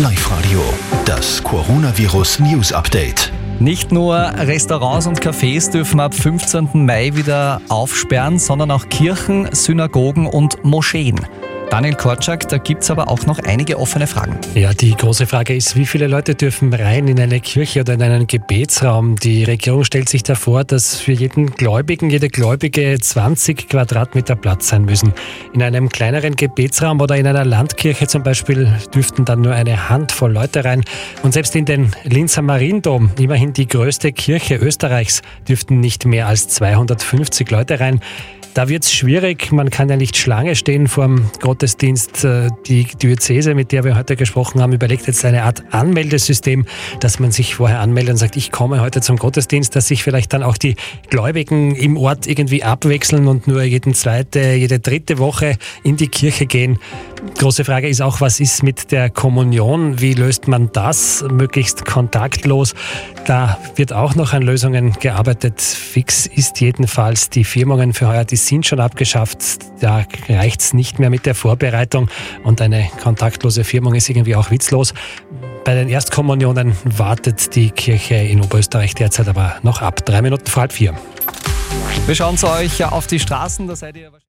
Live 0.00 0.30
Radio, 0.30 0.60
das 1.06 1.42
Coronavirus 1.42 2.38
News 2.38 2.72
Update. 2.72 3.32
Nicht 3.58 3.90
nur 3.90 4.14
Restaurants 4.14 5.08
und 5.08 5.20
Cafés 5.20 5.72
dürfen 5.72 5.98
ab 5.98 6.14
15. 6.14 6.86
Mai 6.86 7.16
wieder 7.16 7.60
aufsperren, 7.68 8.38
sondern 8.38 8.70
auch 8.70 8.88
Kirchen, 8.88 9.48
Synagogen 9.50 10.28
und 10.28 10.64
Moscheen. 10.64 11.18
Daniel 11.70 11.94
Korczak, 11.94 12.48
da 12.48 12.56
gibt 12.56 12.82
es 12.82 12.90
aber 12.90 13.08
auch 13.08 13.26
noch 13.26 13.38
einige 13.40 13.78
offene 13.78 14.06
Fragen. 14.06 14.38
Ja, 14.54 14.72
die 14.72 14.96
große 14.96 15.26
Frage 15.26 15.54
ist, 15.54 15.76
wie 15.76 15.84
viele 15.84 16.06
Leute 16.06 16.34
dürfen 16.34 16.72
rein 16.72 17.06
in 17.08 17.20
eine 17.20 17.40
Kirche 17.40 17.80
oder 17.80 17.92
in 17.92 18.02
einen 18.02 18.26
Gebetsraum? 18.26 19.16
Die 19.16 19.44
Regierung 19.44 19.84
stellt 19.84 20.08
sich 20.08 20.22
davor, 20.22 20.64
dass 20.64 20.98
für 20.98 21.12
jeden 21.12 21.50
Gläubigen, 21.50 22.08
jede 22.08 22.30
Gläubige 22.30 22.98
20 22.98 23.68
Quadratmeter 23.68 24.34
Platz 24.34 24.68
sein 24.68 24.86
müssen. 24.86 25.12
In 25.52 25.62
einem 25.62 25.90
kleineren 25.90 26.36
Gebetsraum 26.36 27.02
oder 27.02 27.16
in 27.16 27.26
einer 27.26 27.44
Landkirche 27.44 28.06
zum 28.06 28.22
Beispiel 28.22 28.72
dürften 28.94 29.26
dann 29.26 29.42
nur 29.42 29.52
eine 29.52 29.90
Handvoll 29.90 30.32
Leute 30.32 30.64
rein. 30.64 30.82
Und 31.22 31.34
selbst 31.34 31.54
in 31.54 31.66
den 31.66 31.92
Linzer 32.02 32.40
Mariendom, 32.40 33.10
immerhin 33.18 33.52
die 33.52 33.68
größte 33.68 34.12
Kirche 34.12 34.56
Österreichs, 34.56 35.20
dürften 35.46 35.80
nicht 35.80 36.06
mehr 36.06 36.28
als 36.28 36.48
250 36.48 37.50
Leute 37.50 37.78
rein. 37.78 38.00
Da 38.58 38.68
wird 38.68 38.82
es 38.82 38.92
schwierig. 38.92 39.52
Man 39.52 39.70
kann 39.70 39.88
ja 39.88 39.94
nicht 39.94 40.16
Schlange 40.16 40.56
stehen 40.56 40.88
vor 40.88 41.04
dem 41.06 41.30
Gottesdienst. 41.40 42.24
Äh, 42.24 42.48
die 42.66 42.86
Diözese, 42.86 43.54
mit 43.54 43.70
der 43.70 43.84
wir 43.84 43.94
heute 43.94 44.16
gesprochen 44.16 44.60
haben, 44.60 44.72
überlegt 44.72 45.06
jetzt 45.06 45.24
eine 45.24 45.44
Art 45.44 45.62
Anmeldesystem, 45.70 46.66
dass 46.98 47.20
man 47.20 47.30
sich 47.30 47.54
vorher 47.54 47.78
anmeldet 47.78 48.14
und 48.14 48.16
sagt, 48.16 48.36
ich 48.36 48.50
komme 48.50 48.80
heute 48.80 49.00
zum 49.00 49.16
Gottesdienst, 49.16 49.76
dass 49.76 49.86
sich 49.86 50.02
vielleicht 50.02 50.32
dann 50.32 50.42
auch 50.42 50.58
die 50.58 50.74
Gläubigen 51.08 51.76
im 51.76 51.96
Ort 51.96 52.26
irgendwie 52.26 52.64
abwechseln 52.64 53.28
und 53.28 53.46
nur 53.46 53.62
jeden 53.62 53.94
zweite, 53.94 54.54
jede 54.54 54.80
dritte 54.80 55.18
Woche 55.18 55.54
in 55.84 55.96
die 55.96 56.08
Kirche 56.08 56.46
gehen. 56.46 56.80
Große 57.38 57.64
Frage 57.64 57.88
ist 57.88 58.00
auch, 58.00 58.20
was 58.20 58.40
ist 58.40 58.62
mit 58.62 58.92
der 58.92 59.10
Kommunion? 59.10 60.00
Wie 60.00 60.14
löst 60.14 60.48
man 60.48 60.70
das 60.72 61.24
möglichst 61.30 61.84
kontaktlos? 61.84 62.74
Da 63.26 63.58
wird 63.76 63.92
auch 63.92 64.14
noch 64.14 64.32
an 64.32 64.42
Lösungen 64.42 64.92
gearbeitet. 64.92 65.60
Fix 65.60 66.26
ist 66.26 66.60
jedenfalls 66.60 67.30
die 67.30 67.44
Firmungen 67.44 67.92
für 67.92 68.08
heuer, 68.08 68.24
die 68.24 68.36
sind 68.36 68.66
schon 68.66 68.80
abgeschafft. 68.80 69.58
Da 69.80 70.04
reicht 70.28 70.60
es 70.60 70.74
nicht 70.74 70.98
mehr 70.98 71.10
mit 71.10 71.26
der 71.26 71.34
Vorbereitung 71.34 72.08
und 72.44 72.60
eine 72.60 72.88
kontaktlose 73.02 73.64
Firmung 73.64 73.94
ist 73.94 74.08
irgendwie 74.08 74.36
auch 74.36 74.50
witzlos. 74.50 74.94
Bei 75.64 75.74
den 75.74 75.88
Erstkommunionen 75.88 76.76
wartet 76.84 77.54
die 77.54 77.70
Kirche 77.70 78.14
in 78.14 78.42
Oberösterreich 78.42 78.94
derzeit 78.94 79.28
aber 79.28 79.56
noch 79.62 79.82
ab. 79.82 80.04
Drei 80.04 80.22
Minuten 80.22 80.46
vor 80.46 80.62
halb 80.62 80.72
vier. 80.72 80.94
Wir 82.06 82.14
schauen 82.14 82.38
zu 82.38 82.48
euch 82.48 82.84
auf 82.84 83.06
die 83.06 83.20
Straßen, 83.20 83.66
da 83.66 83.76
seid 83.76 83.96
ihr 83.96 84.10